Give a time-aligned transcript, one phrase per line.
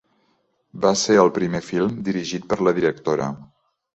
[0.85, 3.31] Va ser el primer film dirigit per la directora.